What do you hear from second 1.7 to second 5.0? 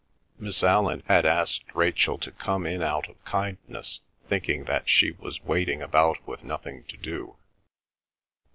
Rachel to come in out of kindness, thinking that